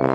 [0.00, 0.06] 大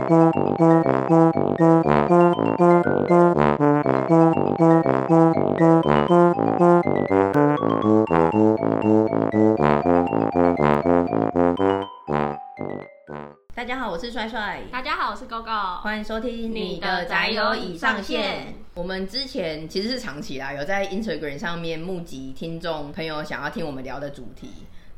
[13.63, 14.63] 家好，我是帅帅。
[14.71, 15.81] 大家好，我是 GoGo。
[15.81, 18.55] 欢迎收听你的宅友已上线。
[18.73, 24.49] 我们之前其实是长期啦，有在 Instagram 上面募集听众朋友想要听我们聊的主题。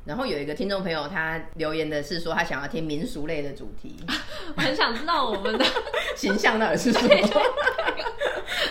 [0.07, 3.95] 然后有一个听众朋友，他留言的是说他想要听民俗类的主题，
[4.55, 5.65] 我很想知道我们的
[6.15, 7.09] 形象到底是什么。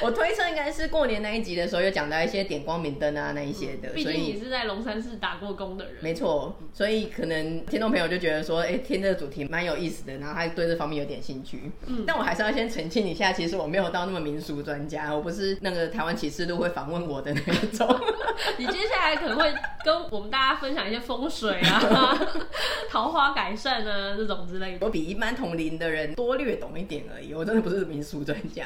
[0.06, 11.72] 我推测应该是过年那一集的时候有讲到一些点光明灯啊那一些的，毕竟你是在龙山寺打过工的人，没错，所以可能听众朋友就觉得说，哎，听这个主题蛮有意思的，然后他对这方面有点兴趣。
[11.86, 17.88] 嗯，但我还是要先澄清一下，其实我没有到那么民俗专家，我不是那个台湾启示录会访问我的那一种。
[18.58, 19.52] 你接下来可能会
[19.84, 22.16] 跟我们大家分享一些风水啊、
[22.88, 24.86] 桃花改善啊这种之类的。
[24.86, 28.64] 我比一般同龄的人多略懂一点而已，我真的不是民俗专家。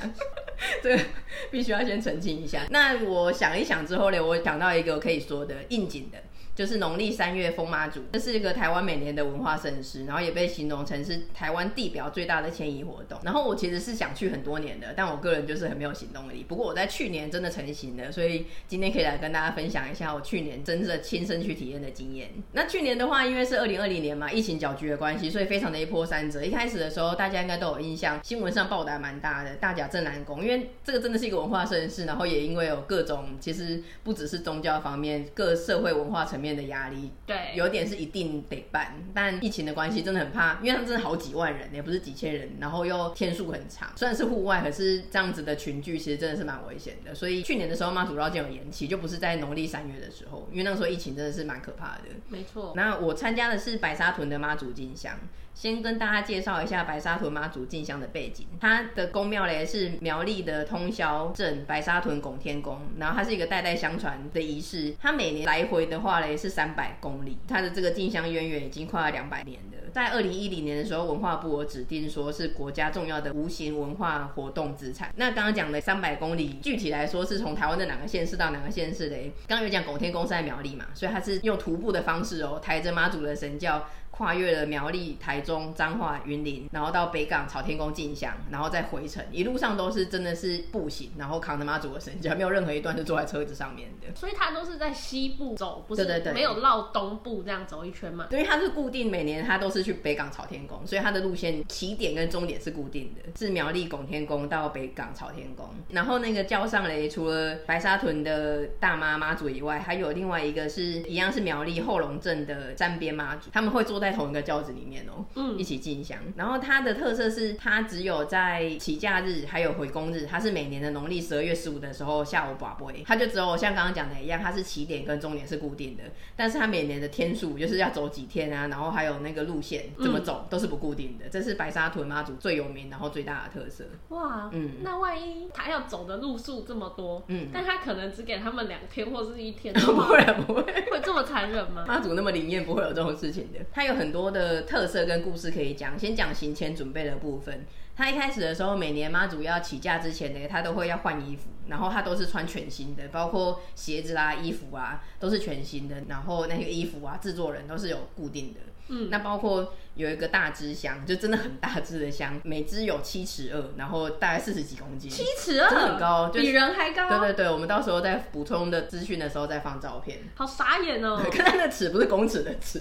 [0.82, 1.02] 这个
[1.50, 2.66] 必须要先澄清一下。
[2.70, 6.18] 那我想一想之后呢，我想到一个可以说的应景的。
[6.54, 13.18] 就是农历三月风妈祖，这是一个台湾每年的文化盛事，然后也被形容成是台湾地表最大的迁移活动。
[13.22, 16.44] 然后我其实是想去很多年的，但我个人就是很没有行动力。
[16.46, 22.30] 不过我在去年真的成型了，所以今天可以来跟大家分享一下我去年真正亲身去体验的经验。
[22.52, 26.44] 那去年的话，因为是二零二零年嘛，疫情搅局的关系，所以非常的一波三折。
[26.44, 37.10] 一开始的时候，大家应该都有印象，新闻上报道蛮大的，大甲镇南宫，因为这个真的是一个文化盛事，然后也因为有各种其实不只是宗教方面，各社会文化层面的压力。
[37.26, 47.14] 对，有点是一定得办，但疫情的关系真的很怕，因为他们真的好几万人，也不是几千人，然后又天数很长，虽然是户外，可是这样子的群聚其实真的是蛮危险的。
[47.14, 52.04] 所以去年的时候妈祖绕境有延期，就不是在农历三月的时候，因为那个时候疫情真的是蛮可怕的。
[52.28, 52.72] 没错。
[52.74, 55.18] 那我参加的是白沙屯的妈祖进香。
[55.52, 58.46] 先跟大家介绍一下白沙屯妈祖进香的背景。
[58.60, 64.94] 它的宫庙嘞是苗栗的通霄镇白沙屯拱天宫，然后它是一个代代相传的仪式。
[64.98, 69.90] 它每年来回的话嘞是三百公里，它的这个进香渊源已经快要两百年了。
[69.92, 75.12] 在二零一零年的时候，文化部我指定说是国家重要的无形文化活动资产。
[75.16, 79.16] 那刚刚讲的三百公里，具体来说是从台湾的哪个县市到哪个县市的？
[79.48, 83.84] 刚刚有讲拱天宫是在苗栗嘛，所以它是用徒步的方式哦，抬着妈祖的神轿。
[84.20, 94.14] 跨越了苗栗、台中、彰化、云林，然后到北港朝天宫进香，然后再回程，一路上都是真的是步行，然后扛着妈祖的神轿，没有任何一段是坐在车子上面的。
[94.14, 98.26] 所以他都是在西部走，不是对对对，没有绕东部这样走一圈嘛？
[98.30, 105.66] 因为它是固定每年他都是去北港朝天宫，所以他的路线起点跟终点是固定的，是苗栗拱天宫到北港朝天宫。
[105.88, 116.18] 然后那个叫上雷，除了白沙屯的大妈妈祖以外，还有另外一个是一样是苗栗后龙镇的沾边妈祖，他们会坐在同一个轿子里面哦，嗯，一起进香。
[116.36, 126.04] 然后它的特色是，它只有在起假日还有回宫日，它是每年的农历十二月十五的时候下午把杯，它就只有像刚刚讲的一样，它是起点跟终点是固定的，
[126.36, 133.84] 但是它每年的天数就是要走几天啊，然后还有那个路线怎么走都是不固定的，这是白沙屯妈祖最有名然后最大的特色。
[134.08, 141.84] 哇，嗯，那万一他要走的路数这么多，嗯，但他可能只给他们两天或是一天 不会不会会这么残忍吗？
[141.86, 143.58] 妈祖那么灵验，不会有这种事情的。
[143.72, 144.62] 他有很多的。
[144.62, 147.66] 特色跟故事可以讲，先讲行前准备的部分。
[147.96, 158.60] 他一开始的时候，每年妈祖要起驾之前呢，他都会要换衣服，然后他都是穿全新的，包括鞋子啊、衣服啊都是全新的，然后那个衣服啊，制作人都是有固定的。
[158.92, 167.08] 嗯，那包括有一个大支香，就真的很大支的香，每支有七尺二，然后大概四十几公斤，七尺二，真的很高，就是，比人还高。
[167.08, 170.18] 对对对，我们到时候在补充的资讯的时候再放照片。
[170.34, 171.22] 好傻眼哦！
[171.30, 172.80] 看他的尺不是公尺的尺，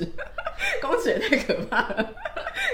[0.88, 2.14] 公尺也太可怕了。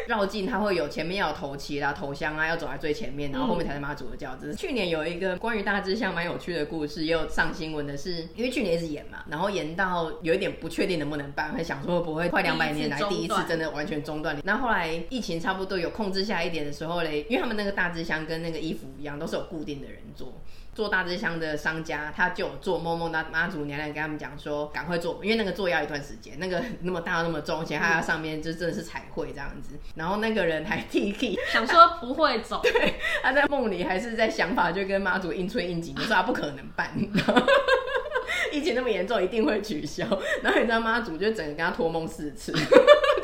[0.07, 4.51] 绕境它会有前面要有头旗啦、头香啊，要走在最前面，然后后面才是妈祖的轿子。
[4.51, 14.37] 嗯、去年有一个关于大支香蛮有趣的故事，也有上新闻的是，因为去年一直演嘛，然后演到有一点不确定能不能办，会想说会不会快两百年来第一次真的完全中断。
[14.43, 20.41] 那后来疫情差不多有控制下一点的时候嘞，因为他们那个大支香跟那个衣服一样，都是有固定的人做。
[20.75, 29.79] 做大支香的商家，他就有做梦梦那妈祖娘娘跟他们讲说，赶快做，因为那个做要一段时间，那个那么大那么重，而且它上面就真的是彩绘这样子。
[29.95, 36.91] 然后那个人还替替 想说不会走，对， 他在梦里还是在想法就跟妈祖应催应急，说他不可能办。
[38.51, 40.05] 疫情那么严重，一定会取消。
[40.41, 42.53] 然后你知道妈祖就整个跟他托梦四次，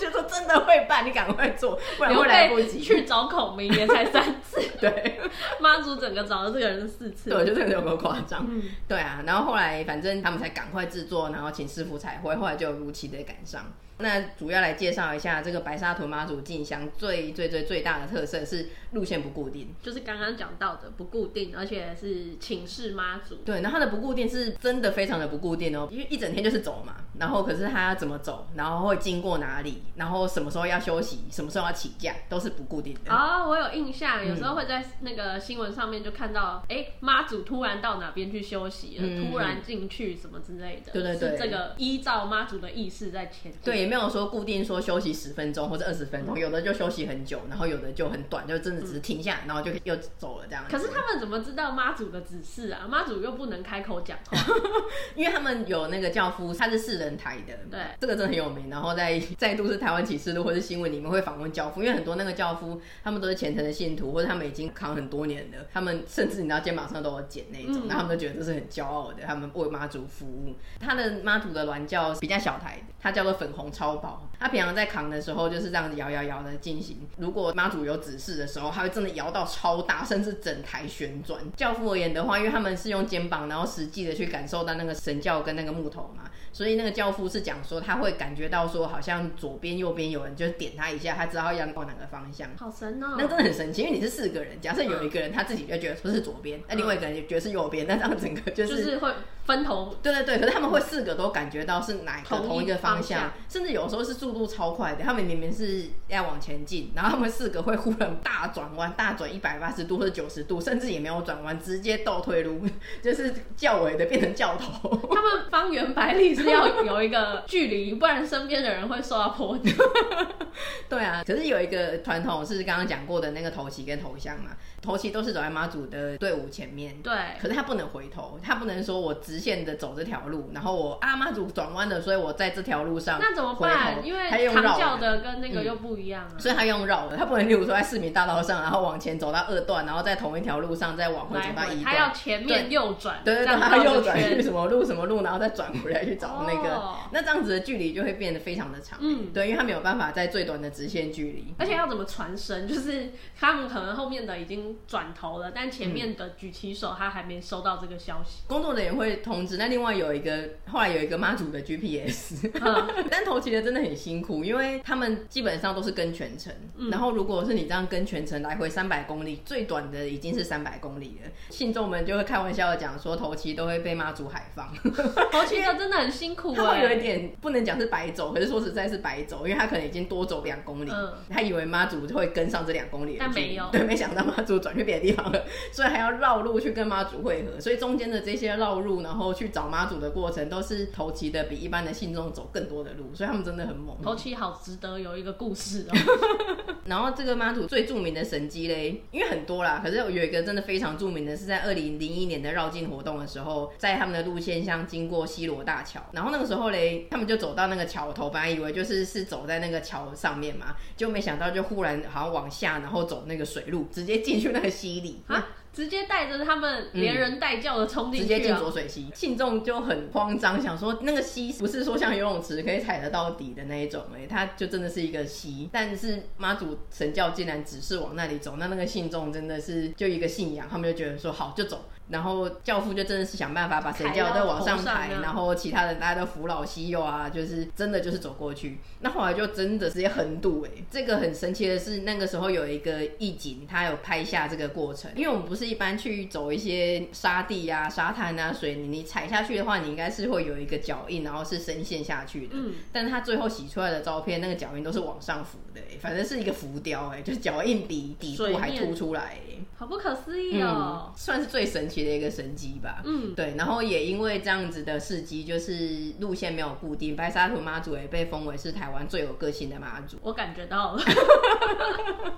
[0.02, 2.82] 就说真的会办，你赶快做，不然会来不及。
[2.82, 5.22] 去找孔明也才三次， 对，
[5.60, 8.46] 妈祖整个找了这个人四次，对，就真的有够夸张。
[8.50, 9.24] 嗯，对啊。
[9.26, 13.72] 然后后来反正他们才赶快制作，然后请师傅彩绘，后来就如期的赶上。
[13.98, 23.36] 那主要来介绍一下这个白沙屯妈祖进香最最最最大的特色是路线不固定，就是刚刚讲到的不固定，而且是请示妈祖。
[23.46, 33.14] 对，然后它的不固定是真的非常的不固定哦，因为一整天就是走嘛，然后可是它要怎么走，然后会经过哪里，然后什么时候要休息，什么时候要请假，都是不固定的。
[33.14, 40.92] 哦，我有印象，有时候会在那个新闻上面就看到，哎、嗯，妈祖突然到哪边去休息了，嗯、突然进去什么之类的。
[40.92, 43.62] 对对对，这个依照妈祖的意识在前进。
[43.64, 50.66] 对，也没有说固定说休息十分钟或者二十分钟，有的就休息很久，然后有的就很短，就真的只是停下，然后就又走了这样。
[50.68, 52.88] 可是他们怎么知道妈祖的指示啊？
[52.90, 54.36] 妈祖又不能开口讲话，
[55.14, 58.68] 因为他们有那个教夫，他是四人台的，对，这个真的很有名。
[58.68, 70.56] 然后在 再度是台湾启示录或是新闻里面会访问教父，因为很多那个教父他们都是虔诚的信徒，或者他们已经扛很多年了，他们甚至你知道肩膀上都有茧那一种，那、嗯、他们都觉得这是很骄傲的，他们为妈祖服务。
[70.80, 77.08] 他的妈祖的銮轿比较小台的，它叫做粉红超薄，他平常在扛的时候就是这样子摇摇摇的进行。
[77.18, 81.42] 如果妈祖有指示的时候，他会真的摇到超大，甚至整台旋转。
[81.56, 86.24] 教父而言的话，因为他们是用肩膀，然后实际的去感受到那个神教跟那个木头嘛。
[86.54, 92.50] 所以那个教父是讲说，他会感觉到说，好像左边、右边有人就是点他一下，他知道要往哪个方向。
[92.58, 93.16] 好神哦！
[93.18, 99.12] 那真的很神奇，因为你是四个人，假设有一个人他自己就觉得说是左边，那、嗯、另外一个人也觉得是右边，那这样整个就是就是会
[99.46, 99.96] 分头。
[100.04, 112.62] 对对对，可是他们会四个都感觉到是哪个同一个方向，甚至有时候是速度超快的，他们明明是要往前进，然后他们四个会忽然大转弯，大转一百八十度或者九十度，甚至也没有转弯，直接倒退路，
[113.02, 114.96] 就是教尾的变成教头。
[115.14, 117.44] 他们方圆百里是要有一个。
[117.48, 119.61] 距离，不然身边的人会受到波及。
[120.90, 124.52] 对啊，可是有一个传统是刚刚讲过的那个头旗跟头像嘛。
[124.82, 127.14] 头期都是走在妈祖的队伍前面，对。
[127.40, 133.20] 可是他不能回头，他不能说我直线的走这条路，然后我啊妈祖转弯了，所以我在这条路上。
[133.22, 134.04] 那怎么办？
[134.04, 136.32] 因为他用绕的跟那个又不一样啊。
[136.34, 141.84] 嗯、所以他用绕的，他不能例如说在市民大道上，然后往前走到二段，然后在同一条路上再往回走到一段。
[141.84, 146.76] 他要前面右转，对对对，他要右转去什么路什么路，然后再转回来去找那个。
[146.76, 148.98] 哦、那这样子的距离就会变得非常的长。
[149.02, 151.54] 嗯，对，因为他没有办法在最短的直线距离。
[151.60, 152.68] 而且要怎么传声？
[152.68, 155.52] 就是他们可能后面的已经转头了。
[155.54, 158.44] 但前面的举起手，他还没收到这个消息。
[158.48, 159.58] 工作人员会通知。
[159.58, 162.48] 那另外有一个，后来有一个妈祖的 GPS。
[162.54, 166.54] 嗯、 但头骑的真的很辛苦，因为他们基本上都是跟全程。
[166.78, 171.32] 嗯、然后如果是你这样跟全程来回三百公里，最短的已经是三百公里了。
[171.50, 174.74] 信众们就会开玩笑的讲说，头骑都会被妈祖海放。
[175.32, 180.92] 头骑的真的很辛苦，他会有一点不能讲是白走，可是说实在是白走，因为他可能已经多走两公里。
[180.92, 183.70] 嗯、他以为妈祖就会跟上这两公里，但没有。
[183.72, 185.44] 对，没想到妈祖转去别的地方了。
[185.74, 193.98] 所以还要绕路去跟妈祖会合，所以中间的这些绕路，然后去找妈祖的过程，都是头骑的比一般的信众走更多的路，所以他们真的很猛。
[194.02, 195.94] 头骑好值得有一个故事哦。
[196.86, 215.48] 然后这个妈祖最著名的神迹嘞，因为很多啦，可是有一个真的非常著名的是在二零零一年的绕境活动的时候，在他们的路线上经过西罗大桥，然后那个时候嘞，他们就走到那个桥头，本来以为就是是走在那个桥上面嘛，就没想到就忽然好像往下，然后走那个水路，直接进去那个溪里啊。
[215.74, 231.86] 直接带着他们连人带轿的冲进去，直接进浊水溪，信众就很慌张，想说那个溪不是说像游泳池可以踩得到底的那一种，哎，它就真的是一个溪，但是妈祖神教竟然只是往那里走，那那个信众真的是就一个信仰，他们就觉得说好就走。
[232.12, 238.80] 然后教父就真的是想办法把神教再往上抬，然后其他的大家都扶老西幼啊，就是真的就是走过去。
[239.00, 245.10] 那后来就真的直接横渡哎，这个很神奇的是那个时候有一个义警，他有拍下这个过程。
[245.16, 252.54] 因为我们不是一般去走一些沙地啊、沙滩啊、水泥，你踩下去的话，你应该是会有一个脚印，然后是深陷下去的。
[252.54, 252.74] 嗯。
[252.92, 259.38] 但是他最后洗出来的照片，那个脚印都是往上浮的，反正是一个浮雕哎，就是脚印底底部还凸出来，
[259.78, 263.02] 好不可思议哦、嗯，算是最神奇的一个神机吧。
[263.06, 270.18] 嗯，对，然后也因为这样子的事迹，就是路线没有固定，白沙屯妈祖也被封为是台湾最有个性的妈祖。
[270.22, 271.04] 我感觉到了。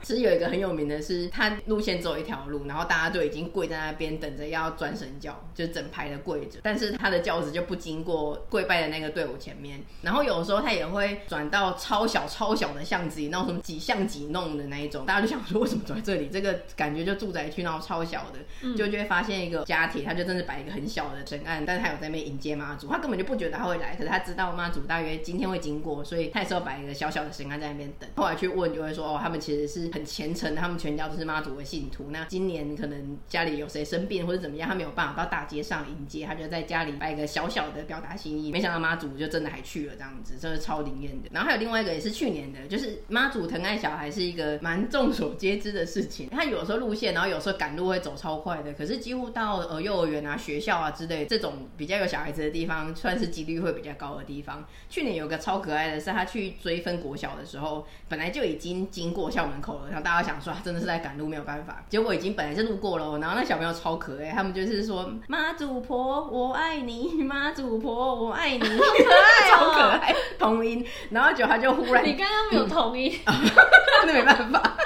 [0.02, 16.28] 其实有一个很有名的是，他路线只有一条路，然后大家就已经跪在那边等着要转神轿，就整排的跪着，但是他的轿子就不经过跪拜的那个队伍前面，然后有的时候他也会转到超小超小的巷子里，那种什么几巷几弄的那一种，大家就想说为什么走在这里？
[16.28, 28.10] 这个感觉就住宅区，然后超小的，就就会发现一个家庭，他就真的摆一个很小的神案，但是他有在那边迎接妈祖，他根本就不觉得他会来，可是他知道妈祖大约今天会经过，所以他也是要摆一个小小的神案在那边等。
[28.16, 32.08] 后来去问就会说，哦，他们其实是很虔诚，他们全家都是妈祖的信徒。
[32.10, 38.52] 那今年可能家里有谁生病或者怎么样，他没有办法到大街上迎接，他就在家里摆一个小小的表达心意。
[38.52, 41.30] 没想到妈祖就真的还去了，这样子真的超灵验的。
[41.34, 46.30] 然后还有另外一个也是去年的，就是妈祖疼爱小孩是一个蛮众所皆知的事情。
[46.30, 54.64] 他有时候路线，然后有时候赶路会走超快的，可是几乎到呃幼儿园啊、学校啊之类这种比较有小孩子的地方，算是几率会比较高的地方。
[54.90, 61.84] 去年有个超可爱的是，他去追分国小的时候，本来就已经经过校门口了，然后大家想说他真的是在赶路，没有办法。
[61.90, 70.86] 结果已经本来就路过了，然后那小朋友超可爱，他们就是说妈祖婆我爱你， 妈祖婆我爱你，好可爱、哦，超可爱，同音。
[71.10, 73.34] 然后就他就忽然，你刚刚没有同音，嗯、
[74.06, 74.78] 那没办法，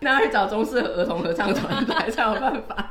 [0.00, 2.90] 那要去找中式儿童合唱团来才有办法。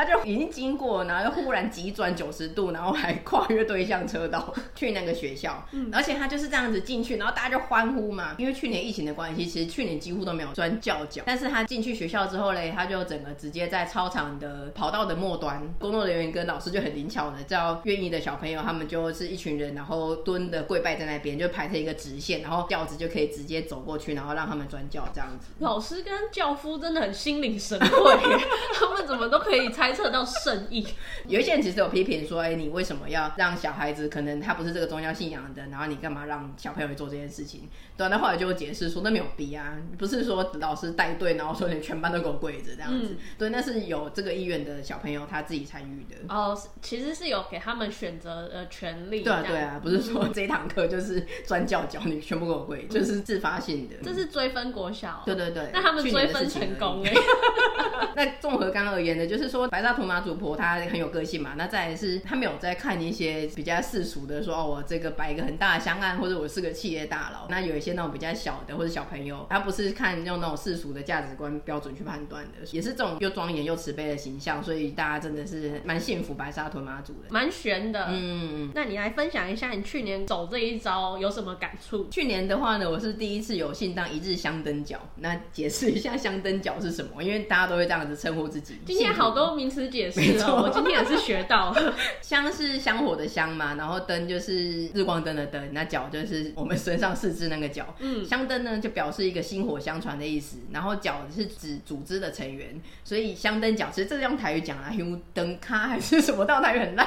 [0.00, 8.34] 他就已经经过，然后又忽然急转九十度，然后还跨越对向车道 去那个学校，嗯，而且他就是这样子进去，然后大家就欢呼嘛。
[8.38, 25.48] 因为去年疫情的关系，其实去年几乎都没有钻教角，但是他进去学校之后嘞，他就整个直接在操场的跑道的末端，工作人员跟老师就很灵巧的叫愿意的小朋友，他们就是一群人，然后蹲的跪拜在那边，就排成一个直线，然后轿子就可以直接走过去，然后让他们钻教这样子。
[25.58, 28.16] 老师跟教夫真的很心领神会，
[28.72, 29.89] 他们怎么都可以猜。
[29.90, 30.86] 猜测到圣意，
[31.26, 34.08] 有一些人其实有批评说：“哎、欸，你为什么要让小孩子？
[34.08, 43.08] 可能他不是这个宗教信仰的，然后你干嘛让小朋友去做这件事情？”对，那后来就会解释说：“那没有逼啊，不是说老师带队，然后说你全班都给我跪着这样子。
[43.10, 46.16] 嗯”对，那是有这个意愿的小朋友他自己参与的。
[46.32, 49.22] 哦，其实是有给他们选择的权利。
[49.22, 53.96] 对啊，对啊，不是说这一堂课就是专教教你全部给我跪，嗯、就是自发性的。
[54.04, 55.22] 这是追分国小。
[55.26, 57.12] 对对对，那他们追分成功哎。
[58.14, 59.69] 那综合刚刚而言呢，就是说。
[59.70, 67.46] 白沙屯妈祖婆她很有个性嘛，那再来是她没有在看一些比较世俗的说，说哦，我这个摆一个很大的香案，或者我是个企业大佬。
[67.48, 78.06] 那有一些那种比较小的或者小朋友，他不是看用那种世俗的价值观标准去判断的，也是这种又庄严又慈悲的形象，所以大家真的是蛮幸福白沙屯妈祖的，蛮玄的。
[78.10, 82.08] 嗯，那你来分享一下你去年走这一招有什么感触？
[82.10, 84.98] 去年的话呢，我是第一次有幸当一日香灯脚。
[85.16, 87.22] 那解释一下香灯脚是什么？
[87.22, 88.78] 因为大家都会这样子称呼自己。
[88.86, 91.94] 今天好多名词解释哦，我今天也是学到了。
[92.22, 97.94] 香是香火的香嘛，然后灯就是日光灯的灯，那脚就是我们身上四肢那个脚。
[97.98, 106.46] 嗯，香灯呢就表示一个薪火相传的意思，然后脚是指组织的成员，所以香灯脚其实这是用台语讲啊，用灯咖还是什么？
[106.46, 107.06] 到台语很烂，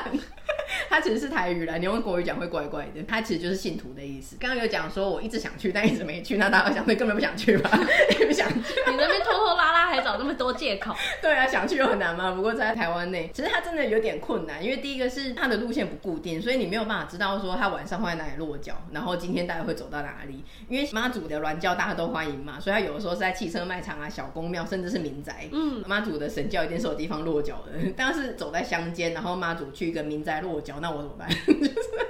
[0.90, 3.04] 它其实是台语啦，你用国语讲会怪怪的。
[3.08, 4.36] 它其实就是信徒的意思。
[4.40, 7.70] 刚刚有讲说我一直想去，但一直没去，那大家想你根本不想去吧？
[8.20, 8.56] 你 不想去？
[8.90, 10.96] 你那边拖拖拉拉还找那么多借口？
[11.22, 12.32] 对啊，想去又很难吗？
[12.32, 20.44] 不过在台湾内，其实它真的有点困难，因为第一个是它的路线不固定，所以你没有办法知道说它晚上会在哪里落脚，然后今天大概会走到哪里。
[20.70, 25.48] 因为妈祖的銮教大家都欢迎嘛，所以它有的时候是在汽车卖场啊、小公庙，甚至是民宅。
[25.52, 27.72] 嗯，妈祖的神教一定是有地方落脚的。
[27.96, 31.30] 但是走在乡间，然后妈祖去一个民宅落那我怎么办？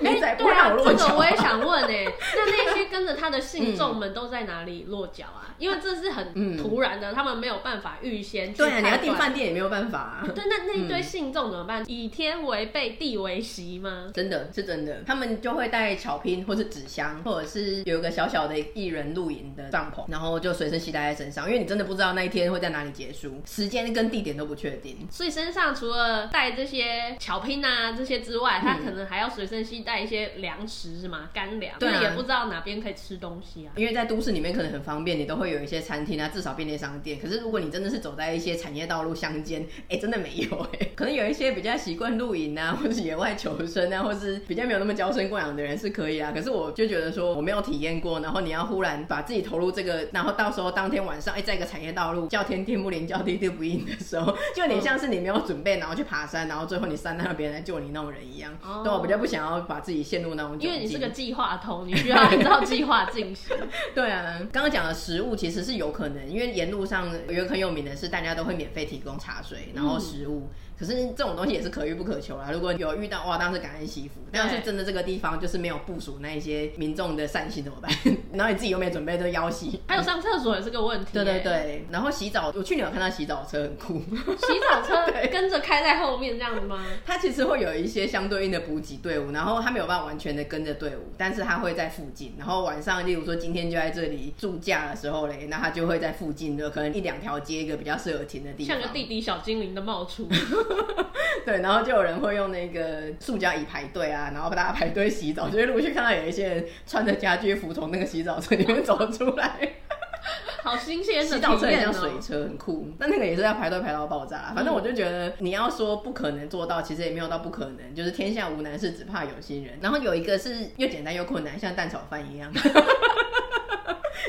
[0.00, 1.06] 民宅不会让我落脚。
[1.06, 2.04] 这个我也想问哎、欸，
[2.36, 5.54] 那那些跟着他的信众们都在哪里落脚啊？
[5.58, 8.58] 因为这是很突然的，嗯、他们没有办法预先去。
[8.58, 10.22] 对啊，你要订饭店也没有办法、啊。
[10.34, 11.82] 对，那那一堆信众怎么办？
[11.82, 14.10] 嗯、以天为被，地为席吗？
[14.12, 25.06] 真的是真的，他们就会带巧拼或是纸箱，或者是有一个小小的一人露营的帐篷，然后就随身携带在身上，因为你真的不知道那一天会在哪里结束，时间跟地点都不确定。
[25.10, 31.30] 所以身上除了带这些巧拼啊这些之外，他可能还要随身携带一些粮食是吗？
[31.32, 31.78] 干粮。
[31.78, 33.72] 对啊，也不知道哪边可以吃东西啊。
[33.76, 37.18] 因为在都市里面可能很方便，你都会有一些餐厅啊，至少便利商店。
[37.20, 40.90] 可是如果你真的是走在一些产业道路乡间，哎、欸，真的没有哎、欸。
[40.96, 46.32] 可能有一些比较习惯露营啊，或是野外求生啊，或是比较没有那么娇生惯养的人是可以啊。
[46.34, 58.52] 可是我就觉得说我没有体验过，然后你要忽然把自己投入这个，然后到时候当天晚上哎、欸，在一个产业道路叫天天不灵，叫地地不应的时候， 就有点像是你没有准备，然后去爬山，然后最后你山难了别人来救你那种人一样。
[58.62, 63.56] 哦，对，我比较不想要把自己陷入那种，因为你是个计划头，你需要按照计划进行。
[63.94, 70.48] 对啊，刚刚讲的食物其实是有可能，因为沿路上有一个很有名的是大家都会免费提供茶水，然后食物。
[70.50, 72.50] 嗯可是这种东西也是可遇不可求啦。
[72.52, 74.20] 如果有遇到哇，当时感恩惜福。
[74.32, 77.90] 但是真的这个地方就是没有部署那一些民众的善心怎么办？
[78.34, 81.12] 然后你自己又没准备这个腰洗，还有上厕所也是个问题。
[81.12, 83.98] 对对对，然后洗澡，我去年有看到洗澡车很酷。
[83.98, 86.84] 洗澡车 跟着开在后面这样子吗？
[87.06, 92.34] 它其实会有一些相对应的补给队伍，然后它没有办法完全的跟着队伍，但是它会在附近。
[92.36, 100.28] 然后晚上，例如说今天就在这里住假的时候嘞，那它就会在附近的可能一两条街一个比较适合停的地方，像个地底小精灵的冒出。
[101.44, 109.56] 对，然后就有人会用那个塑胶椅排队啊，然后大家排队洗澡，就会陆续看到有一些人穿着家居服从那个洗澡车里面走出来。
[110.64, 111.34] 好新鲜的哦！
[111.36, 112.88] 洗澡车很像水车，很酷。
[112.98, 114.52] 但那个也是要排队排到爆炸。
[114.52, 117.94] 反正我就觉得，你要说不可能做到，其实也没有到不可能。
[117.94, 119.78] 就是天下无难事，只怕有心人。
[119.80, 122.52] 然后有一个是又简单又困难，像蛋炒饭一样。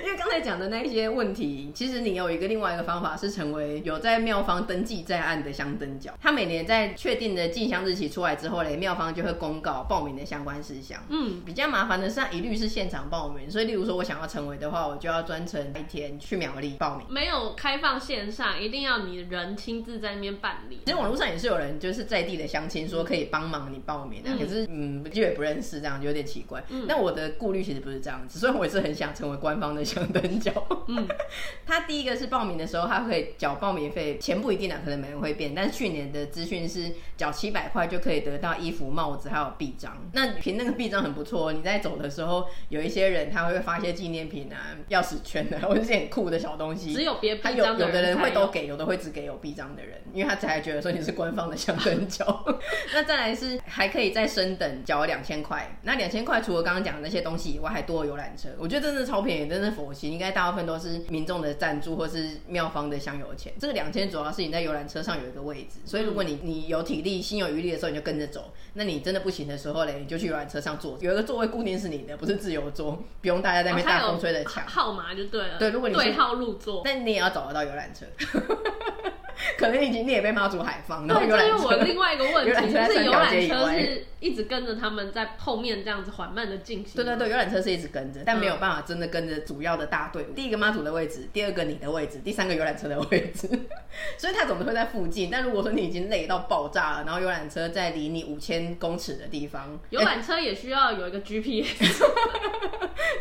[0.07, 6.13] 因为刚才讲的那一些问题，其实你有一个另外一个方法是成为有在庙方登记在案的香灯角。
[6.21, 11.03] 他每年在确定的进香日期出来之后嘞，庙方就会公告报名的相关事项。
[11.09, 13.51] 嗯，比较麻烦的是，他一律是现场报名。
[13.51, 17.05] 所以，例如说我想要成为的话，我就要专程一天去苗栗报名。
[17.09, 20.79] 没有开放线上，一定要你人亲自在那边办理。
[20.85, 26.63] 其实网络上也是有人就是在地的乡亲说可以帮忙你报名的，嗯、可是嗯，因为不认识，这样就有点奇怪。
[26.69, 30.51] 嗯，那我的顾虑其实不是这样子，所以我也是很想成为官方的香灯脚。
[30.87, 31.07] 嗯，
[31.65, 35.53] 他第一个是报名的时候，他会缴报名费，钱不一定啊，可能每人会变。
[35.55, 39.97] 但是去年的资讯是缴七百块就可以得到衣服、帽子还有臂章。
[40.13, 46.93] 那凭那个臂章很不错，你在走的时候，有一些人他会发一些纪念品啊、钥匙圈的，或者是很酷的小东西。
[46.93, 52.45] 只有别他有有的人会都给，有的会只给有臂章的人，因为他才觉得说你是官方的香灯脚。
[52.93, 55.77] 那再来是还可以再升等，缴两千块。
[55.83, 58.49] 那两千块除了刚刚讲的那些东西以外，还多了游览车。
[58.57, 63.53] 我觉得真的超便宜，真的佛系，应该大部分都是民众的赞助或是庙方的香油钱。
[63.59, 68.51] 这个两千主要是你在游览车上有一个位置，所以如果你你有体力、心有余力的时候，你就跟着走。
[68.73, 74.65] 那你真的不行的时候嘞，你就去游览车上坐，有一个座位固定是你的，不是自由座，不用大家在那边大风吹的抢。
[74.65, 75.59] 号码就对了。
[75.59, 78.05] 对，如果你对号入座，但你也要找得到游览车。
[79.57, 86.95] 可能已经你也被妈祖海放，对，这是我另外一个问题， 就是游览车是一直跟着他们在后面这样子缓慢的进行。
[86.95, 90.27] 对对对，游览车是一直跟着，但没有办法真的跟着主要的大队伍。
[90.29, 93.47] 嗯、第一个妈祖的位置，第二个你的位置，第三个游览车的位置，
[94.17, 95.29] 所以他总是会在附近。
[95.31, 102.03] 但如果说你已经累到爆炸了，然后游览车在离你五千公尺的地方，游览车也需要有一个 GPS。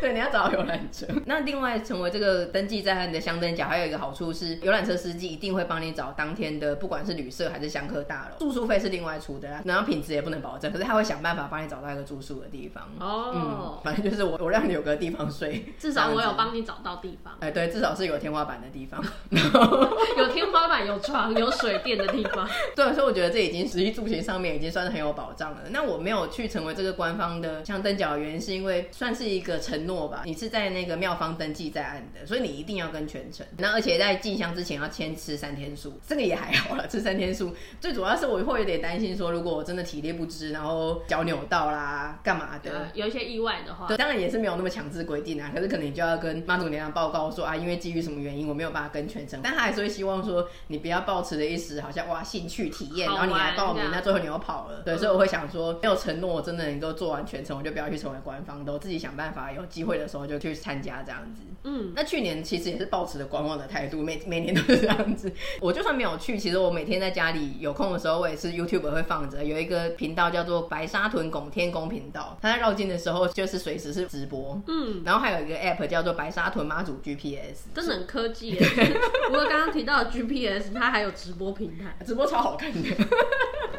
[0.01, 1.05] 对，你要找到游览车。
[1.25, 9.61] 那另外成为这个登记在案的香灯角，还有一个好处是，游览车司机一定会帮你找当天的，不管是旅社还是香客大楼，住宿费是另外出的啦。
[9.63, 12.89] 然后品质也不能保证，可是他会想办法帮你找到一个住宿的地方。
[12.99, 17.35] 哦，嗯，反正就是我我让你有个地方睡，至少我有帮你找到地方。
[17.39, 18.99] 哎，对，至少是有天花板的地方，
[20.17, 22.49] 有天花板、有床、有水电的地方。
[22.75, 25.61] 对，所以我觉得这已经实际住行上面已经算是很有保障了。
[25.69, 30.23] 那我没有去成为这个官方的像登脚的原因，是因为算是一个承诺吧。
[30.25, 33.45] 你是在那个庙方登记在案的，所以你一定要跟全程。
[33.57, 36.85] 那而且在进香之前要签吃三天素，这个也还好了。
[36.87, 45.51] 这三天素， 最主要是我会有点担心说，如果我真的体力不支，然后脚扭到啦，干嘛的，有一些意外的话，对，当然也是没有那么强制规定啊。
[45.53, 49.39] 可是可能你就要跟妈祖娘娘报告说啊，因为基于什么原因，我没有办法跟全程。
[49.41, 54.81] 但他还是会希望说，你不要抱持的一时好像哇兴趣体验，然后你来报名，那最后你又跑了。
[54.81, 61.41] 对，所以我会想说，没有承诺我真的能够做完全程，我就不要去成为官方，的，我自己想办法，有机会的时候就去参加这样子。
[61.63, 65.31] 嗯，那去年其实也是抱持着观望的态度，每每年都是这样子。
[65.59, 74.61] 我就算没有去，其实我每天在家里有空的时候，我也是 YouTube 会放着，有一个频道叫做白沙屯拱天宫频道，他在绕境的时候就是随时是直播。
[74.67, 78.59] 嗯，然后还有一个 App 叫做白沙屯妈祖 GPS，真的很科技耶。
[79.31, 82.79] 不过刚刚提到的 GPS，它还有直播平台，直播超好看的，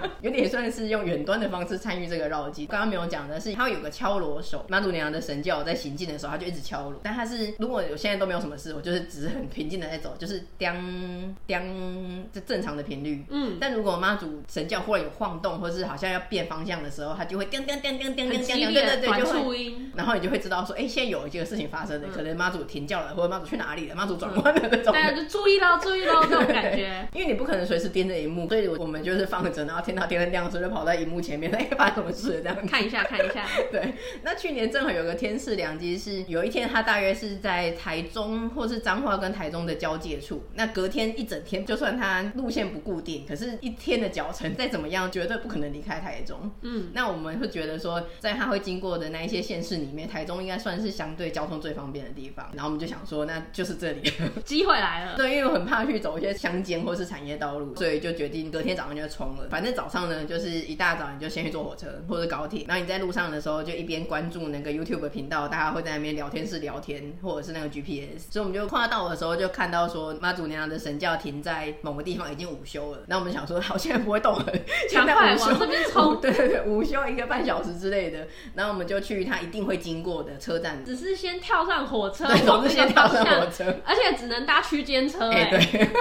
[0.23, 2.67] 有点算是用远端的方式参与这个绕境。
[2.67, 7.01] 刚刚没有讲的是，他有个敲锣手，妈祖娘娘的神教在行进的时候，他就一直敲锣。
[7.03, 13.25] 但他是如果我现在都没有什么事，我就是只是很平静的在走，就是叮叮，就正常的频率。
[13.31, 24.93] 嗯，但如果妈祖神教忽然有晃动，或是好像要变方向的时候，他就会叮叮叮叮叮叮叮叮，对对对，就会，然后你就会知道说，哎，现在有一个事情发生了，可能妈祖停轿了，或者妈祖去哪里了，妈祖转弯了那种。
[24.93, 29.88] 大家，就注意喽注意喽这种感觉， 因为你不可能随时盯着一幕，所以我们就是放着，然后。
[29.89, 33.47] 听到电灯亮的时候就跑在荧幕前面，哎，发生什么事这样看一下，看一下。
[33.73, 46.51] 对，那去年正好有个天赐良机，是有一天他大约是在台中或是彰化跟台中的交界处，那隔天一整天，就算他路线不固定，可是一天的脚程再怎么样，绝对不可能离开台中。
[46.61, 52.47] 嗯，那我们会觉得说，在他会经过的那一些县市里面，台中应该算是相对交通最方便的地方。
[52.53, 54.13] 然后我们就想说，那就是这里，
[54.45, 55.17] 机会来了。
[55.17, 59.49] 对，因为我很怕去走一些乡间或是产业道路，所以就决定隔天早上就冲了。
[59.49, 68.29] 反正早上呢，就是一大早你就先去坐火车或者高铁，然后你在路上的时候就一边关注那个 YouTube 频道，大家会在那边聊天室聊天，或者是那个 GPS。
[68.29, 72.99] 所以我们就快要到的时候，就看到说妈祖娘娘的神教停在某个地方，已经午休了。
[73.07, 74.53] 那我们想说，好，现在不会动了，
[74.93, 76.19] 赶快往这边冲。
[76.21, 80.85] 对对对，午休一个半小时之类的，然后我们就去他一定会经过的车站。
[80.85, 85.31] 只是先跳上火车，对，总是先跳上火车，而且只能搭区间车。
[85.31, 85.89] 哎、欸，对。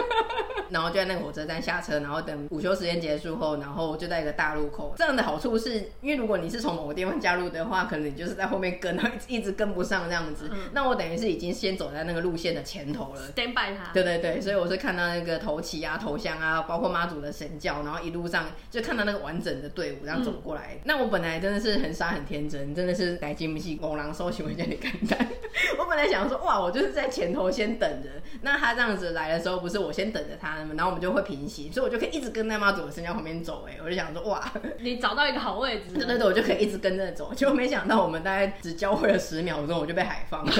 [0.69, 3.66] 然后就在那个火车站下车，然后等午休时间结束后，然后
[3.97, 4.93] 就在一个大路口。
[4.97, 10.49] 这样的好处是因为如果你是从某个地方加入的话，可能你就是在后面跟，然 后一直跟不上这样子。
[10.51, 13.91] 嗯、那我等于是已经先走在那个路线的前头了，stand by 他。
[13.93, 20.75] 对对对，所以我是看到那个头旗啊、头香啊，包括妈祖的神教，然后一路上就看到那个完整的队伍这样走过来。
[20.75, 25.27] 嗯、那我本来真的是很傻很天真，真的是来金不西公狼收起我叫你看看。
[25.79, 28.09] 我本来想说，哇，我就是在前头先等着，
[28.41, 30.71] 那他这样子来的时候，不是我先等着他吗？
[30.75, 33.65] 然后我们就会平行，所以我就可以一直跟在妈祖的神轿旁边走。
[33.67, 34.43] 哎，我就想说，哇，
[34.79, 37.33] 你找到一个好位置， 对对对，我就可以一直跟着走。
[37.33, 40.51] 结果没想到，我们大概只交汇了十秒钟，我就被海放了。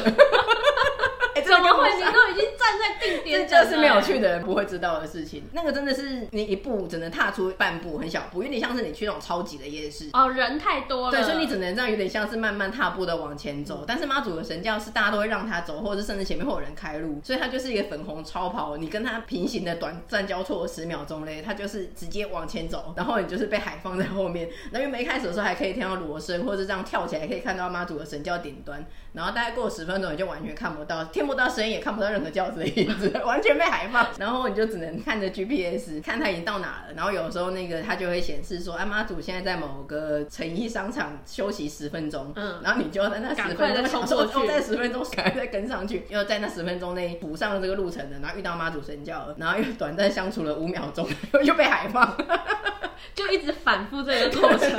[1.48, 1.90] 怎么会？
[1.96, 5.44] 你都已经站在定点，这是没有去的人不会知道的事情。
[5.54, 11.12] 那个真的是你一步只能踏出半步，很小步，有点像是你去那种超级的夜市哦，人太多了。
[11.12, 13.84] 对，所以你只能这样，有点像是慢慢踏步的往前走。
[13.88, 18.78] 但是妈祖的神教是大家都会让他走，或者是甚至前面会有人开路，所以他就是一个粉红超跑。
[18.78, 24.50] 你跟他平行的短暂交错十秒钟嘞，他就是直接往前走，然后你就是被海放在后面。
[24.72, 28.86] 那因为没开始的时候还可以听到锣声，或者这样跳起来可以看到妈祖的神教顶端。
[29.14, 34.08] 然后大概过了十分钟，你就完全看不到，听不到声音，也看不到任何轿子的影子， 完全被海放。
[34.18, 36.94] 然后你就只能看着 GPS，看他已经到哪了。
[36.96, 42.34] 然后有时候那个他就会显示说，啊，妈祖现在在某个诚意商场休息十分钟。
[42.36, 42.60] 嗯。
[42.64, 48.20] 然后你就要在那十分钟，想说又在十分钟，赶快再跟上去，又在那十分钟内补上了这个路程的。
[48.20, 51.08] 然后遇到妈祖神轿，然后又短暂相处了五秒钟，
[51.44, 52.18] 又被海放。
[53.14, 54.70] 就一直反复这个过程，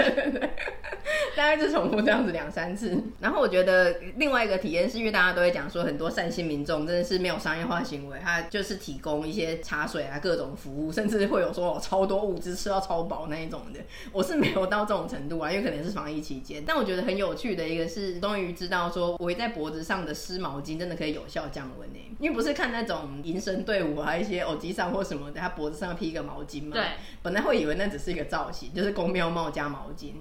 [1.37, 3.03] 大概就重复这样子两三次。
[3.21, 13.81] 然后我觉得另外一个体验是因为大家都会讲说，很多善心民众真的是没有商业化行为，他就是提供一些茶水啊各种服务，甚至会有说哦超多物资吃到超饱那一种的。
[14.13, 16.63] 我是没有到这种程度啊，因为可能是防疫期间。
[16.67, 21.99] 但我觉得很有趣的一个是，终于知道说围在脖子上的湿毛巾真的可以有效降温呢。
[22.19, 26.73] 因为不是看那种迎神队伍啊一些偶机上或什么的，他脖子上披一个毛巾嘛。
[26.73, 26.85] 对。
[27.23, 30.13] 本来会以为那只是一个造型，就是公喵帽加毛巾，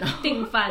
[0.00, 0.18] 然后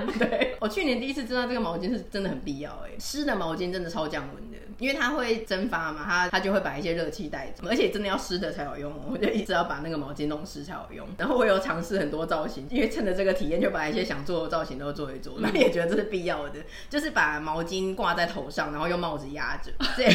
[0.19, 11.07] 对，我去年第一次知道这个毛巾是真的很必要哎，湿的毛巾真的超降温的，因为它会蒸发嘛，它它就会把一些热气带走，而且真的要湿的才有用， 我就一直要把那个毛巾弄湿才有用。
[11.17, 16.59] 然后我有尝试很多造型，因为趁着这个体验，就把一些想做的造型都做一做，那也觉得这是必要的，
[16.89, 20.13] 就是把毛巾挂在头上，然后用帽子压着， 这样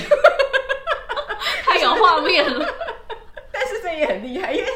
[1.64, 2.66] 太有画面了。
[3.50, 4.68] 但是这也很厉害，因为。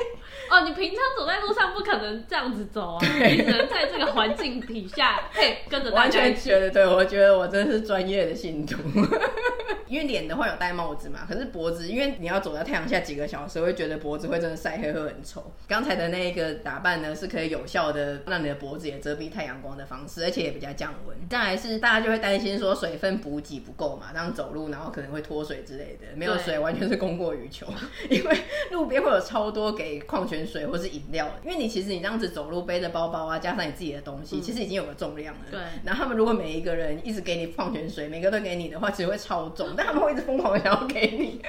[0.51, 6.03] 哦，你平常走在路上不可能这样子走啊，你只能在这个环境底下，嘿，跟着大家。
[6.03, 8.77] 完全觉得对，我觉得我真的是专业的信徒。
[9.89, 15.53] 因为脸的话有戴帽子嘛，可是脖子，因为你要走在太阳下几个小时，会觉得脖子会真的晒黑，会很丑。
[15.69, 21.15] 刚才的那一个打扮呢，是可以有效的让你的脖子也遮蔽太阳光的方式，而且也比较降温。
[21.29, 27.67] 再来是大家就会担心说水分补给不够嘛，这样走路然后可能会脱水之类的，没有水完全是供过于求，
[28.09, 28.37] 因为
[28.71, 35.41] 路边会有超多给矿泉水或是饮料，因为你其实你这样子走路背着包包啊，加上你自己的东西，嗯、其实已经有个重量了。
[35.51, 35.61] 对。
[35.85, 41.41] 然后他们如果每一个人一直给你矿泉水，每个都给你的话，其实会超重，但他们会一直疯狂的想要给你。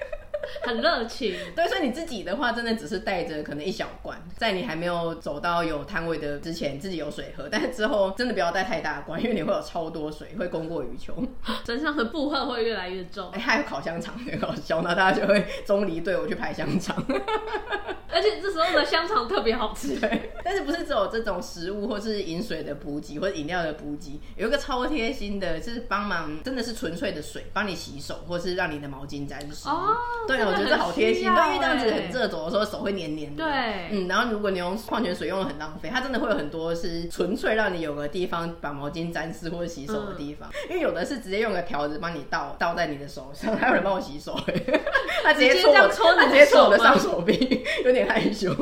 [0.64, 7.48] 很热情， 对，所以你自己的话，真的只是带着可能一小罐，在你还没有走到有摊位的之前，自己有水喝。
[7.50, 11.14] 但是之后真的不要带太大罐，因为你会有超多水，会供过于求。
[11.66, 13.30] 身上的负荷会越来越重。
[13.32, 17.04] 哎、欸，还有烤香肠，很搞笑，那大家就会 中离队我去排香肠。
[18.16, 20.00] 而且这时候的香肠特别好吃。
[20.00, 29.68] 对，但是不是只有这种食物或是饮水的补给或者饮料的补给，有一个超贴心的，就是帮忙，真的是纯粹的水，帮你洗手，或是让你的毛巾沾湿。
[29.68, 29.98] 哦。
[30.28, 33.44] 对，我觉得这好贴心，对，因为这样子很热，走的时候手会黏黏的。
[33.44, 33.54] 对，
[33.92, 40.50] 嗯，然后如果你用矿泉水用的很浪费，它真的会有很多是纯粹让你有个地方把毛巾沾湿或者洗手的地方。
[40.50, 44.40] 嗯、因为有的是直接用个条子帮你倒倒在你的手上，还有人帮我洗手，
[45.24, 48.54] 他直接搓我，他直接搓我的上手臂， 有点害羞。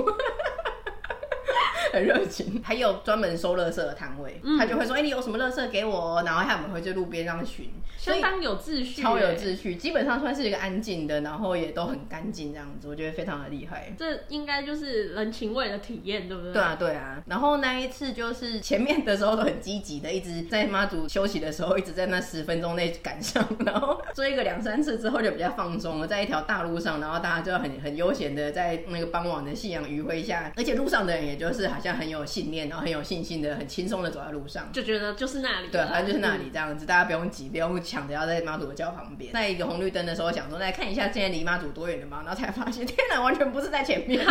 [1.91, 13.93] 很热情，还有专门收垃圾的摊位，嗯、他就会说：“哎、欸，你有什么垃圾给我？”然后他们会去路边这样巡，相当有秩序，超有秩序，基本上算是一个安静的，然后也都很干净这样子，我觉得非常的厉害。
[13.97, 16.53] 这应该就是人情味的体验，对不对？
[16.53, 17.21] 对啊，对啊。
[17.27, 31.80] 然后那一次就是前面的时候都很积极的，一直在妈祖休息的时候，一直在那十分钟内赶上，然后追个两三次之后就比较放松了，在一条大路上，然后大家就很很悠闲的在那个傍晚的夕阳余晖下，而且路上的人也就是还。
[31.81, 39.33] 像很有信念，然后很有信心的，很轻松的走在路上，就觉得就是那里，对，反正就是那里这样子，嗯、大家不用急，不用抢着要在妈祖的教旁边。
[39.33, 44.23] 在一个红绿灯的时候，想说来看一下现在离妈祖多远的嘛，然后才发现，天哪，完全不是在前面，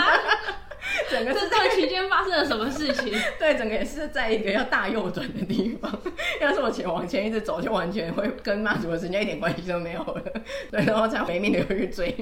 [1.11, 3.13] 整个是在这期间发生了什么事情？
[3.39, 5.91] 对，整个也是在一个要大右转的地方。
[6.41, 10.23] 要是我前往前一直走，就完全会跟妈祖的神轿一点关系都没有了。
[10.71, 12.15] 对，然后才没命的去追。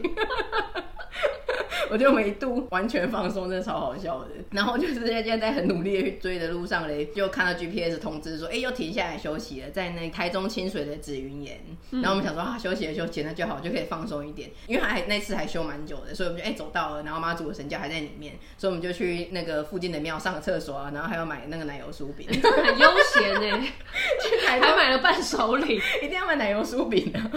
[1.90, 4.28] 我就没一度完全放松，真的超好笑的。
[4.50, 11.60] 然后就是现在在很努力的去追的路上嘞，就看到 GPS 通知说，哎、欸，又停下来休息了，在那台中清水的紫云岩。
[11.90, 14.50] 然后我们想说啊，休息了休息，那就好，就可以放松一点。
[14.66, 23.66] 因为还那次还休蛮久的，所以我们就哎、欸、走到了，然后妈祖的神教还在里面，所以我们就去那个附近的庙上个厕所啊，然后还要买那个奶油酥饼， 很悠闲呢。
[24.22, 27.30] 去台还买了伴手礼， 一定要买奶油酥饼啊。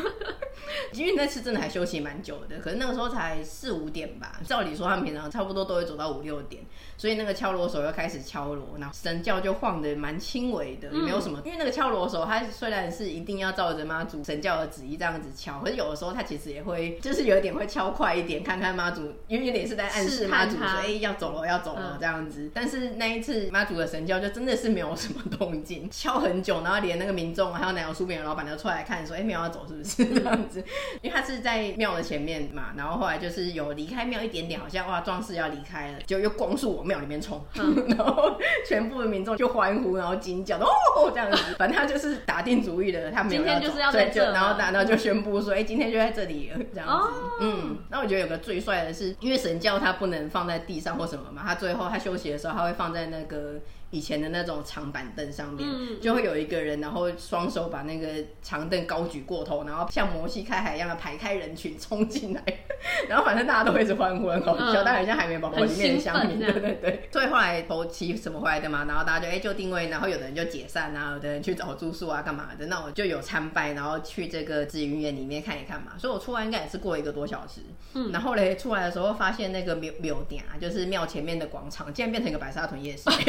[0.94, 4.40] 因为那次真的还休息蛮久的，可是那个时候才四五点吧。
[4.44, 6.64] 照理说他们平常差不多都会走到五六点，
[6.98, 11.40] 所以那个敲锣手又开始敲锣，然后神教就晃得蛮轻微的，也没有什么。
[11.40, 22.44] 嗯、因为那个敲锣手他虽然是一定要照着妈祖神教的旨意这样子敲，可是有的时候他其实也会就是有一点会敲快一点，看看妈祖，因为有点是在暗示妈祖说哎、欸、要走了要走了这样子。
[22.44, 30.64] 嗯、但是那一次妈祖的神教就真的是没有什么动静，敲很久，然后连那个民众还有奶油酥饼的老板都出来看说哎庙、欸、要走是不是这样子？
[31.02, 53.56] 因为他是在庙的前面嘛，然后后来就是有离开庙一点点，好像哇壮士要离开了，就又光速往庙里面冲，嗯、 然后全部的民众就欢呼，然后惊叫哦这样子，反正他就是打定主意的，他没有要走，今天就是要在这，然后然后就宣布说，哎、今天就在这里了这样子，哦、嗯，那我觉得有个最帅的是，因为神教他不能放在地上或什么嘛，他最后他休息的时候，他会放在那个。
[53.92, 58.08] 以前的那种长板凳上面，嗯、就会有一个人，然后双手把那个
[58.42, 62.42] 长凳高举过头，然后像摩西开海一样的排开人群冲进来，
[63.10, 67.10] 然后反正大家都会一直欢呼，很好笑，但、嗯、很像海绵宝宝里面的乡民，对对对。
[67.12, 72.68] 所以后来头七什么回来的嘛，然后大家就哎、欸、就定位，然后有的人就解散啊，有的人去找住宿啊，干嘛的。
[72.68, 75.92] 那我就有参拜，然后去这个紫云岩里面看一看嘛。
[75.98, 77.60] 所以我出来应该也是过一个多小时，
[77.94, 83.04] 嗯，然后嘞出来的时候发现那个庙庙顶啊，就是庙前面的广场，竟然变成一个白沙屯夜市。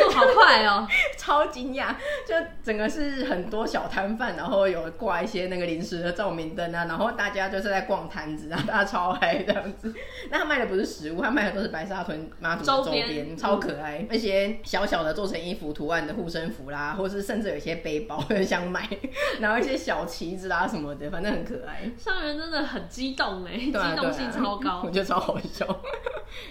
[0.00, 0.86] 速好快哦，
[1.16, 1.94] 超惊讶！
[2.26, 9.94] 就整个是很多小摊贩，然后有挂一些那个临时的照明灯啊，然后大家就是在逛摊子啊，大家超嗨这样子。
[10.30, 14.04] 那他卖的不是食物，他卖的都是白沙屯妈祖的周边，边超可爱。
[14.08, 18.88] 那、嗯、些小小的做成衣服图案的护身符啦，或是甚至有一些背包很想买，
[19.40, 21.90] 然后一些小旗子啊什么的，反正很可爱。
[21.96, 25.66] 上人真的很激动哎，激动性超高，我觉得超好笑。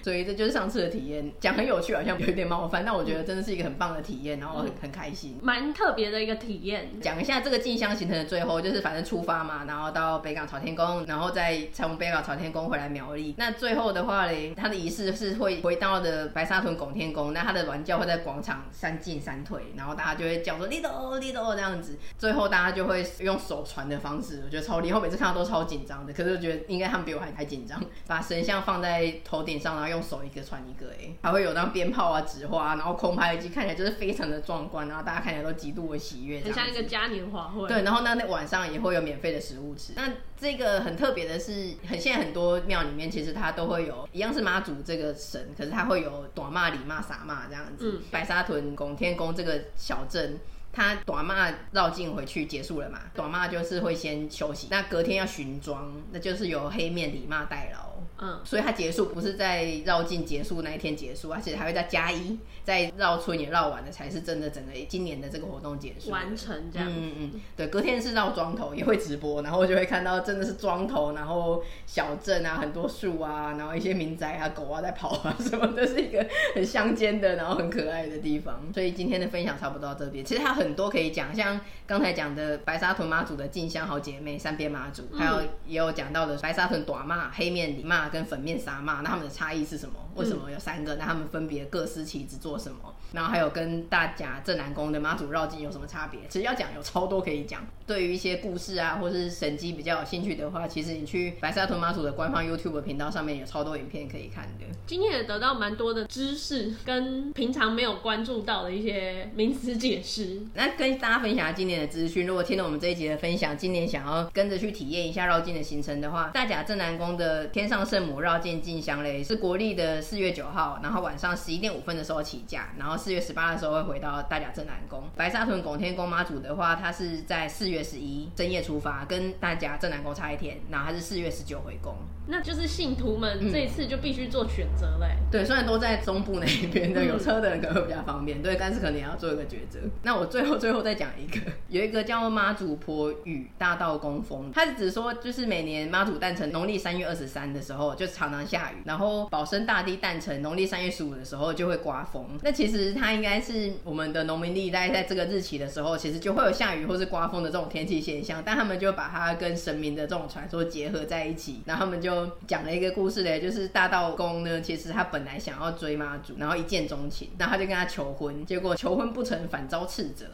[0.04, 6.90] 所以这就是上次的体验，讲很有趣，好像有一点冒犯，但我觉得真的是一个很棒的体验，然后很很开心，蛮特别的一个体验。
[7.02, 13.36] 讲一下这个进香行程的最后，就是反正出发嘛，然后到北港朝天宫，然后再从北港朝天宫回来苗栗。
[13.38, 37.68] 那最后的话嘞，他的仪式是会回到的白沙屯拱天宫，那他的銮轿会在广场三进三退，然后大家就会叫说立斗立斗这样子，最后大家就会用手传的方式，我觉得超厉害，我每次看到都超紧张的，可是我觉得应该他们比我还还紧张，把神像放在头顶上，然后用手一个传一个，哎，还会有那鞭炮啊、纸花，然后空拍机，看起来就是非常的壮观，然后大家看起来都极度的喜悦，很像一个嘉年华会。
[37.68, 39.94] 对，然后那那晚上也会有免费的食物吃。
[39.96, 48.00] 那这个很特别的是，很现在很多庙里面其实它都会有一样是妈祖这个神，可是它会有大妈、二妈、三妈这样子。
[48.00, 50.40] 嗯、白沙屯拱天宫这个小镇，
[50.72, 53.00] 它短骂绕境回去结束了嘛？
[53.14, 57.89] 短骂就是会先休息，那隔天要巡庄，那就是由黑面李骂代劳。
[58.20, 66.88] 嗯，所以它结束不是在绕境结束那一天结束，而且还会再加一，在绕村也绕完了，才是真的整个今年的这个活动结束完成这样。
[66.90, 78.62] 嗯嗯，对，隔天是绕庄头，也会直播，然后就会看到真的是庄头，然后小镇啊，很多树啊，然后一些民宅啊，狗啊在跑啊什么都，是一个很乡间的，然后很可爱的地方。
[78.74, 88.10] 所以今天的分享差不多到这边，其实还有很多可以讲，像刚才讲的白沙屯妈祖的进香好姐妹三边妈祖，还有也有讲到的白沙屯短妈、黑面二妈。
[88.10, 89.94] 跟粉面杀骂，那他们的差异是什么？
[90.16, 90.96] 为什么有三个？
[90.96, 92.96] 那他们分别各司其职做什么？
[93.12, 96.20] 然后还有跟大甲镇南宫的妈祖绕境有什么差别？
[96.28, 97.66] 其实要讲有超多可以讲。
[97.86, 104.66] 对于一些故事啊，或是神机比较有兴趣的话，其实你去白沙屯妈祖的官方 YouTube 频道上面有超多影片可以看的。
[104.86, 110.42] 今天也得到蛮多的知识，跟平常没有关注到的一些名词解释。
[110.54, 112.28] 那跟大家分享今年的资讯。
[112.28, 125.04] 如果听了我们这一集的分享，今年想要跟着去体验一下绕境的行程的话，大甲镇南宫的天上圣母绕境进香嘞，是国历的四月九号，然后晚上十一点五分的时候起驾，然后四月十八的时候会回到大甲镇南宫。
[125.16, 131.96] 白沙屯拱天宫妈祖的话，它是在四月十一深夜出发，跟大甲镇南宫差一天，然后它是四月十九回宫。
[132.32, 135.18] 那就是信徒们这一次就必须做选择嘞、欸。
[135.32, 138.40] 对，虽然都在中部那边的，有车的人可能会比较方便。
[138.40, 139.80] 对，但是可能也要做一个抉择。
[140.04, 141.40] 那我最后最后再讲一个，
[141.70, 147.90] 有一个叫妈祖婆与大道公风，它是指说就是每年妈祖诞辰农历三月二十三的时候。
[148.00, 152.26] 就常常下雨，然后保生大帝诞辰农历三月十五的时候就会刮风。
[152.42, 170.26] 那其实它应该是我们的农民历在在这个日期的时候，其实就会有下雨或是刮风的这种天气现象，但他们就把它跟神明的这种传说结合在一起，然后他们就讲了一个故事嘞，就是大道公呢，其实他本来想要追妈祖，然后一见钟情，然后他就跟他求婚，结果求婚不成，反遭斥责。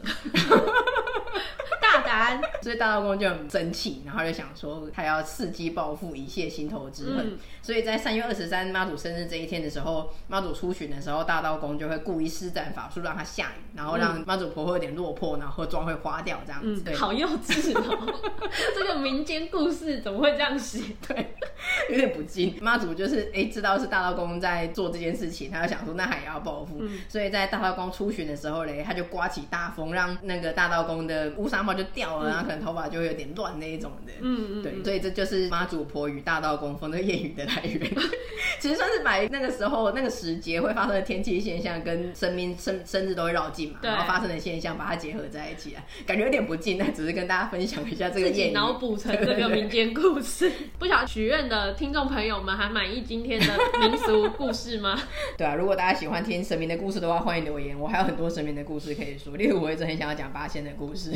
[1.80, 7.34] 大胆，所以大道公就很生气，然后就想说他要伺机报复，以泄心头之恨。
[7.34, 16.82] 嗯、所以在三月二十三妈祖生日这一天的时候，妈祖出巡的时候，大道公就会故意施展法术让他下雨，然后让妈祖婆婆有点落魄，然后妆会花掉这样子。
[16.82, 18.14] 对，好幼稚哦！
[18.74, 20.82] 这个民间故事怎么会这样写？
[21.06, 21.36] 对，
[21.90, 22.58] 有点不敬。
[22.60, 26.78] 妈祖就是哎，知道是大道公在做这件事情，他就想说那还要报复。
[26.80, 34.12] 嗯、所以在大道公出巡的时候嘞，他就刮起大风，让那个大道公的乌纱帽就掉了，然后可能头发就会有点乱那一种的。
[34.20, 37.90] 嗯嗯，对，所以这就是妈祖婆与大道公风的谚语的来源。
[38.60, 50.50] 其实算是把那个时候那个时节会发生的天气现象跟生命生生日都会绕境嘛，对然后发生的现象把它结合在一起啊，感觉有点不近，但只是跟大家分享一下这个谚语，脑补成这个民间故事。
[50.78, 53.46] 不晓得许愿的听众朋友们还满意今天的
[53.80, 54.98] 民俗故事吗？
[55.36, 61.10] 对啊，如果大家喜欢听神明的故事的话，欢迎留言，我还有很多神明的故事可以说，例如我一直很想要讲八仙的故事。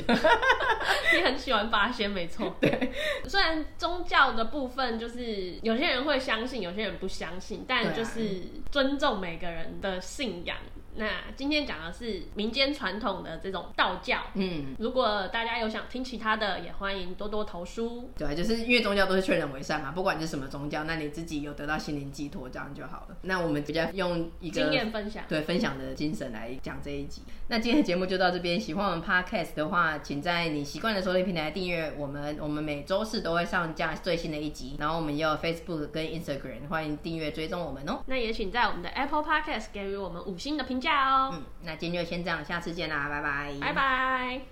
[1.14, 2.56] 你很喜欢八仙，没错。
[2.60, 2.92] 对，
[3.26, 10.56] 虽然宗教的部分就是有些人会相信，有些人不相信，但就是尊重每个人的信仰。
[10.96, 18.10] 那今天讲的是民间传统的这种道教，嗯，如果大家有想听其他的，也欢迎多多投书。
[18.16, 23.16] 对，就是因为宗教都是劝人为善嘛，不管你是什么宗教，那你自己有得到心灵寄托，这样就好了。
[23.22, 27.22] 那我们比较用一个经验分享，对分享的精神来讲这一集。
[27.48, 32.38] 那今天的节目就到这边，喜欢我们 Podcast 的话，请在你习惯的收听平台订阅我们。
[32.40, 38.00] 我们每周四都会上架最新的一集，然后我们也有 Facebook 跟 Instagram，欢迎订阅追踪我们哦。
[38.06, 41.30] 那也请在我们的 Apple Podcast 给予我们五星的评价哦。
[41.34, 44.50] 嗯，那今天就先这样，下次见啦，拜拜，拜拜。